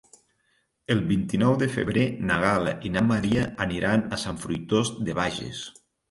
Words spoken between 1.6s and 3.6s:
de febrer na Gal·la i na Maria